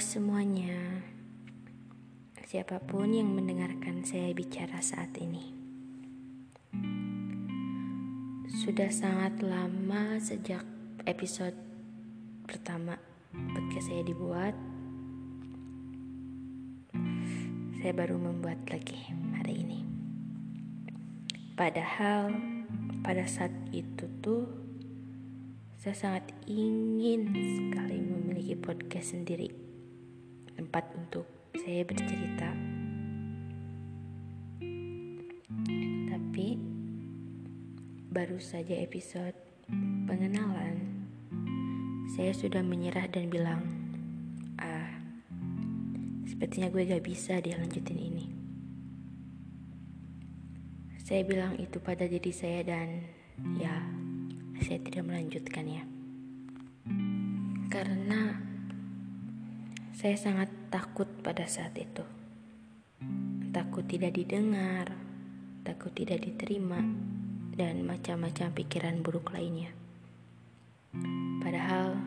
[0.00, 1.04] semuanya,
[2.48, 5.52] siapa pun yang mendengarkan saya bicara saat ini.
[8.64, 10.64] Sudah sangat lama sejak
[11.04, 11.52] episode
[12.48, 12.96] pertama
[13.52, 14.56] podcast saya dibuat.
[17.84, 19.04] Saya baru membuat lagi
[19.36, 19.80] hari ini.
[21.52, 22.32] Padahal
[23.04, 24.48] pada saat itu tuh
[25.76, 29.59] saya sangat ingin sekali memiliki podcast sendiri,
[30.60, 31.24] tempat untuk
[31.56, 32.52] saya bercerita.
[36.12, 36.48] Tapi
[38.12, 39.32] baru saja episode
[40.04, 41.08] pengenalan,
[42.12, 43.64] saya sudah menyerah dan bilang,
[44.60, 45.00] ah,
[46.28, 48.26] sepertinya gue gak bisa dia lanjutin ini.
[51.00, 53.00] Saya bilang itu pada diri saya dan
[53.56, 53.80] ya
[54.60, 55.88] saya tidak melanjutkannya.
[57.72, 58.39] Karena
[60.00, 62.00] saya sangat takut pada saat itu.
[63.52, 64.96] Takut tidak didengar,
[65.60, 66.80] takut tidak diterima,
[67.52, 69.68] dan macam-macam pikiran buruk lainnya.
[71.44, 72.00] Padahal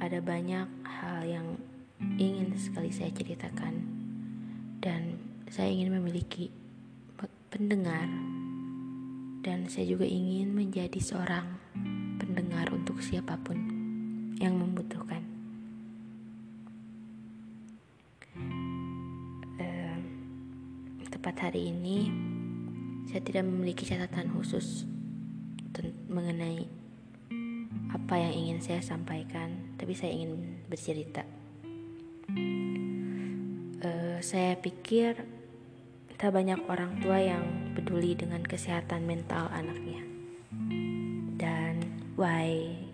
[0.00, 1.60] ada banyak hal yang
[2.16, 3.92] ingin sekali saya ceritakan
[4.80, 5.20] dan
[5.52, 6.48] saya ingin memiliki
[7.52, 8.08] pendengar
[9.44, 11.60] dan saya juga ingin menjadi seorang
[12.16, 13.60] pendengar untuk siapa pun
[14.40, 15.33] yang membutuhkan.
[21.24, 22.12] Tepat hari ini,
[23.08, 24.84] saya tidak memiliki catatan khusus
[26.04, 26.68] mengenai
[27.96, 31.24] apa yang ingin saya sampaikan, tapi saya ingin bercerita.
[33.80, 35.24] Uh, saya pikir
[36.20, 40.04] tak banyak orang tua yang peduli dengan kesehatan mental anaknya.
[42.20, 42.84] Why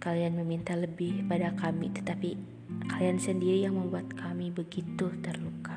[0.00, 2.40] kalian meminta lebih pada kami tetapi
[2.88, 5.69] kalian sendiri yang membuat kami begitu terluka.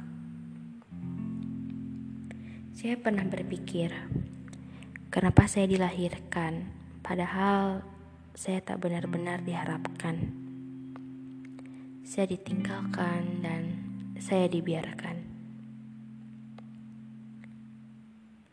[2.83, 3.95] Saya pernah berpikir,
[5.07, 6.67] kenapa saya dilahirkan
[6.99, 7.79] padahal
[8.35, 10.19] saya tak benar-benar diharapkan.
[12.03, 13.61] Saya ditinggalkan dan
[14.19, 15.15] saya dibiarkan.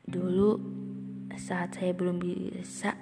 [0.07, 0.63] Dulu
[1.35, 2.95] saat saya belum bisa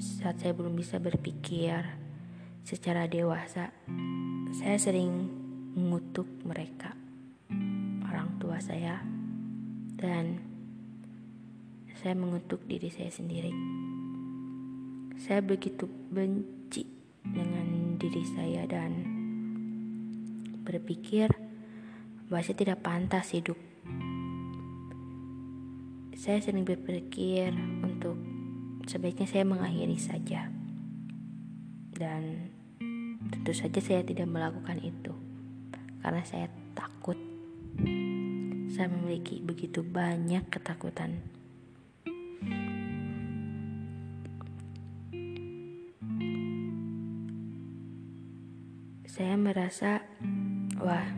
[0.00, 1.84] saat saya belum bisa berpikir
[2.64, 3.68] secara dewasa,
[4.64, 5.28] saya sering
[5.76, 6.96] mengutuk mereka,
[8.08, 9.04] orang tua saya,
[9.96, 10.44] dan
[11.96, 13.50] saya mengutuk diri saya sendiri.
[15.16, 16.84] Saya begitu benci
[17.24, 18.92] dengan diri saya dan
[20.62, 21.32] berpikir
[22.28, 23.56] bahwa saya tidak pantas hidup.
[26.16, 28.20] Saya sering berpikir untuk
[28.84, 30.52] sebaiknya saya mengakhiri saja.
[31.96, 32.52] Dan
[33.32, 35.16] tentu saja saya tidak melakukan itu
[36.04, 36.65] karena saya.
[38.76, 41.24] Saya memiliki begitu banyak ketakutan.
[49.08, 50.04] Saya merasa,
[50.76, 51.08] wah,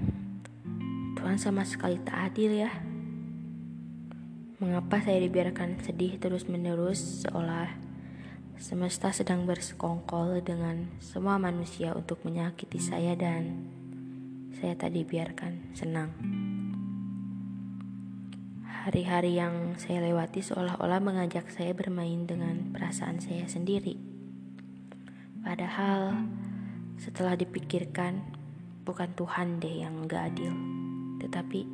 [1.18, 2.70] Tuhan sama sekali tak adil ya.
[4.62, 7.74] Mengapa saya dibiarkan sedih terus-menerus seolah
[8.54, 13.66] semesta sedang bersekongkol dengan semua manusia untuk menyakiti saya dan
[14.54, 16.14] saya tak dibiarkan senang.
[18.86, 23.98] Hari-hari yang saya lewati seolah-olah mengajak saya bermain dengan perasaan saya sendiri.
[25.42, 26.14] Padahal
[27.02, 28.22] setelah dipikirkan
[28.86, 30.54] bukan Tuhan deh yang gak adil,
[31.18, 31.66] tetapi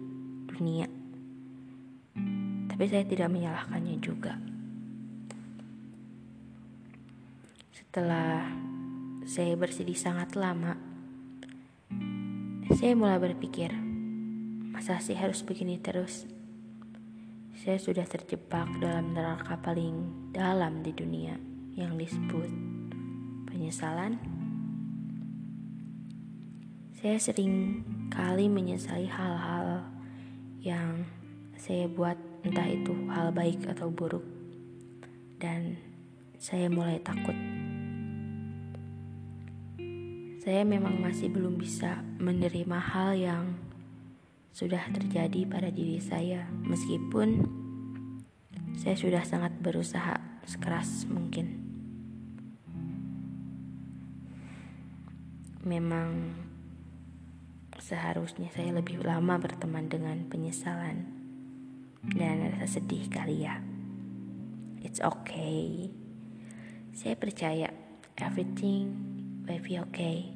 [0.48, 0.88] dunia
[2.75, 4.34] tapi saya tidak menyalahkannya juga.
[7.70, 8.50] Setelah
[9.31, 10.75] saya bersedih sangat lama,
[12.75, 13.70] saya mulai berpikir,
[14.75, 16.26] masa sih harus begini terus?
[17.64, 21.32] Saya sudah terjebak dalam neraka paling dalam di dunia
[21.72, 22.52] yang disebut
[23.49, 24.20] penyesalan.
[26.93, 27.81] Saya sering
[28.12, 29.81] kali menyesali hal-hal
[30.61, 31.08] yang
[31.56, 34.28] saya buat entah itu hal baik atau buruk,
[35.40, 35.81] dan
[36.37, 37.37] saya mulai takut.
[40.44, 43.63] Saya memang masih belum bisa menerima hal yang
[44.54, 47.42] sudah terjadi pada diri saya, meskipun
[48.78, 50.14] saya sudah sangat berusaha
[50.46, 51.58] sekeras mungkin.
[55.66, 56.38] Memang
[57.82, 61.02] seharusnya saya lebih lama berteman dengan penyesalan
[62.14, 63.58] dan rasa sedih kali ya.
[64.86, 65.90] It's okay.
[66.94, 67.74] Saya percaya
[68.14, 68.94] everything
[69.50, 70.33] will be okay.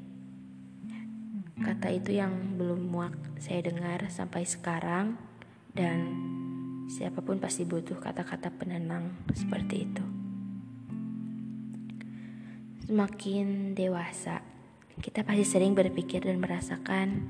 [1.63, 5.19] Kata itu yang belum muak saya dengar sampai sekarang
[5.75, 5.99] dan
[6.89, 10.05] siapa pun pasti butuh kata-kata penenang seperti itu.
[12.89, 14.41] Semakin dewasa,
[15.05, 17.29] kita pasti sering berpikir dan merasakan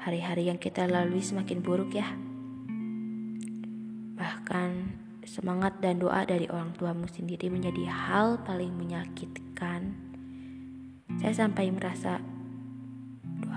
[0.00, 2.08] hari-hari yang kita lalui semakin buruk ya.
[4.16, 4.70] Bahkan
[5.28, 9.92] semangat dan doa dari orang tuamu sendiri menjadi hal paling menyakitkan.
[11.20, 12.24] Saya sampai merasa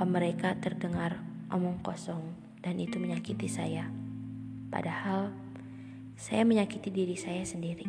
[0.05, 1.17] mereka terdengar
[1.49, 3.88] omong kosong dan itu menyakiti saya.
[4.67, 5.31] Padahal
[6.19, 7.88] saya menyakiti diri saya sendiri.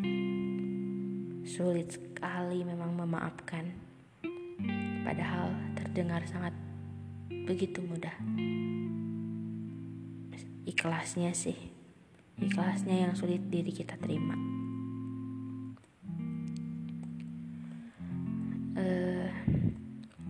[1.44, 3.72] Sulit sekali memang memaafkan.
[5.02, 6.52] Padahal terdengar sangat
[7.28, 8.14] begitu mudah.
[10.68, 11.56] Ikhlasnya sih.
[12.38, 14.57] Ikhlasnya yang sulit diri kita terima.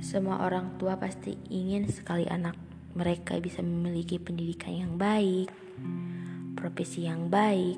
[0.08, 2.56] Semua orang tua pasti ingin sekali anak
[2.96, 5.52] mereka bisa memiliki pendidikan yang baik,
[6.56, 7.76] profesi yang baik,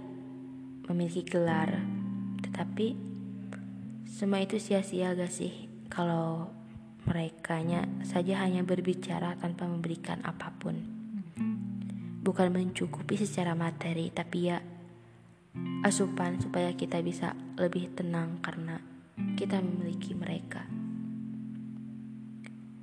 [0.86, 1.82] memiliki gelar.
[2.38, 2.94] Tetapi
[4.06, 6.54] semua itu sia-sia gak sih kalau
[7.02, 7.58] mereka
[8.06, 10.78] saja hanya berbicara tanpa memberikan apa pun.
[12.22, 14.62] Bukan mencukupi secara materi, tapi ya
[15.82, 18.78] asupan supaya kita bisa lebih tenang karena
[19.34, 20.79] kita memiliki mereka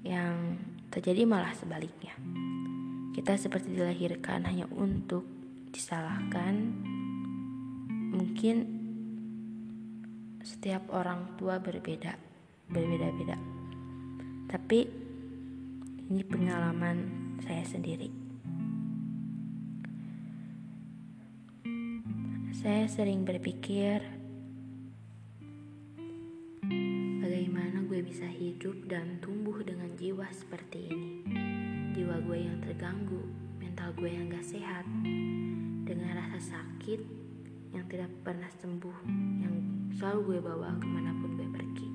[0.08, 0.56] yang
[0.88, 2.16] terjadi malah sebaliknya.
[3.12, 5.28] Kita seperti dilahirkan hanya untuk
[5.76, 6.56] disalahkan.
[8.16, 8.56] Mungkin
[10.48, 12.16] setiap orang tua berbeda,
[12.72, 13.36] berbeda-beda.
[14.48, 14.80] Tapi
[16.08, 16.98] ini pengalaman
[17.44, 18.08] saya sendiri.
[22.56, 24.17] Saya sering berpikir
[28.08, 31.28] bisa hidup dan tumbuh dengan jiwa seperti ini.
[31.92, 33.20] Jiwa gue yang terganggu,
[33.60, 34.88] mental gue yang gak sehat,
[35.84, 37.04] dengan rasa sakit
[37.76, 38.98] yang tidak pernah sembuh,
[39.44, 39.56] yang
[39.92, 41.90] selalu gue bawa ke mana pun gue pergi.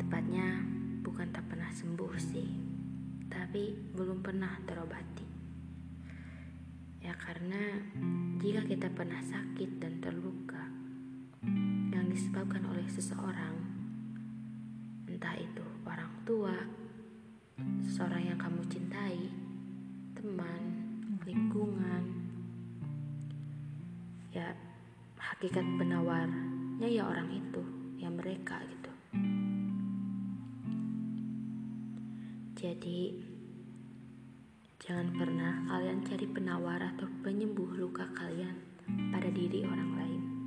[0.00, 0.64] Tepatnya
[1.04, 2.48] bukan tak pernah sembuh sih,
[3.28, 5.28] tapi belum pernah terobati.
[7.04, 7.76] Ya karena
[8.40, 10.87] jika kita pernah sakit dan terluka,
[12.18, 13.54] disebabkan oleh seseorang,
[15.06, 16.50] entah itu orang tua,
[17.86, 19.30] seseorang yang kamu cintai,
[20.18, 20.62] teman,
[21.22, 22.04] lingkungan,
[24.34, 24.50] ya
[25.14, 27.62] hakikat penawarnya ya orang itu,
[28.02, 28.90] ya mereka gitu.
[32.58, 33.14] Jadi
[34.82, 38.58] jangan pernah kalian cari penawar atau penyembuh luka kalian
[39.14, 40.37] pada diri orang lain.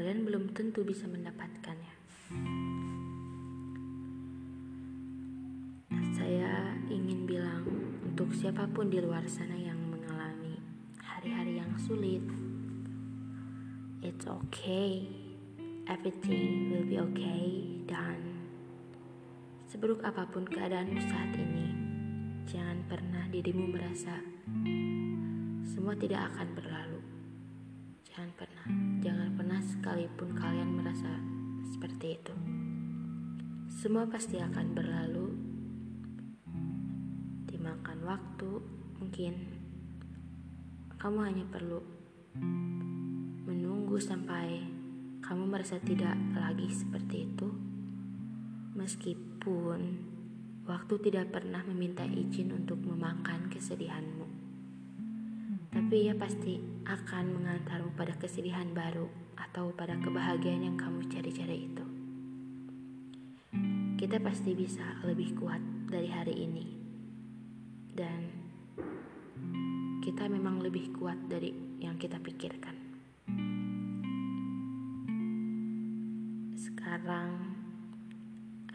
[0.00, 1.92] Kalian belum tentu bisa mendapatkannya.
[6.16, 7.68] Saya ingin bilang
[8.08, 10.56] untuk siapa pun di luar sana yang mengalami
[11.04, 12.24] hari-hari yang sulit,
[14.00, 15.04] it's okay,
[15.84, 18.40] everything will be okay, dan
[19.68, 21.76] seburuk apa pun keadaanmu saat ini,
[22.48, 24.16] jangan pernah dirimu merasa
[25.68, 27.04] semua tidak akan berlalu.
[28.10, 28.49] Jangan pernah,
[29.00, 31.12] jangan pernah sekalipun kalian merasa
[31.70, 32.34] seperti itu.
[33.72, 35.26] Semua pasti akan berlalu.
[37.48, 38.50] Dimakan waktu,
[39.00, 39.34] mungkin
[41.00, 41.80] kamu hanya perlu
[43.48, 44.62] menunggu sampai
[45.24, 47.48] kamu merasa tidak lagi seperti itu.
[48.78, 49.80] Meskipun
[50.64, 54.29] waktu tidak pernah meminta izin untuk memakan kesedihanmu
[55.90, 56.54] tapi ia pasti
[56.86, 61.82] akan mengantarmu pada kesedihan baru atau pada kebahagiaan yang kamu cari-cari itu.
[63.98, 65.58] Kita pasti bisa lebih kuat
[65.90, 66.66] dari hari ini,
[67.90, 68.22] dan
[69.98, 71.50] kita memang lebih kuat dari
[71.82, 72.78] yang kita pikirkan.
[76.54, 77.34] Sekarang,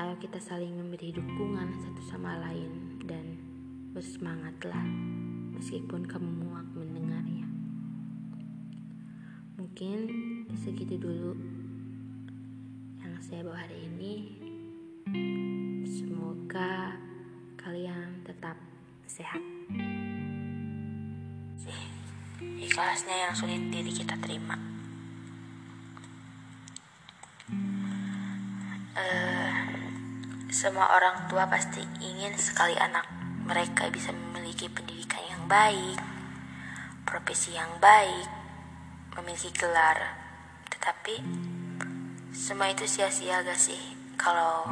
[0.03, 3.39] ayo kita saling memberi dukungan satu sama lain dan
[3.95, 4.83] bersemangatlah
[5.55, 6.55] meskipun kamu muak.
[9.75, 10.07] Mungkin
[10.55, 11.35] segitu dulu
[13.03, 14.31] yang saya bawa hari ini.
[15.83, 16.95] Semoga
[17.59, 18.55] kalian tetap
[19.03, 19.43] sehat.
[22.39, 24.55] Ikhlasnya yang sulit diri kita terima.
[28.95, 29.59] Uh,
[30.55, 33.03] semua orang tua pasti ingin sekali anak
[33.43, 35.99] mereka bisa memiliki pendidikan yang baik,
[37.03, 38.44] profesi yang baik,
[39.19, 40.15] memiliki gelar.
[40.69, 41.15] Tetapi
[42.35, 43.79] semua itu sia-sia gak sih
[44.15, 44.69] kalau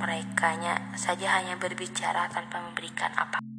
[0.00, 0.56] mereka
[0.96, 3.49] saja hanya berbicara tanpa memberikan apa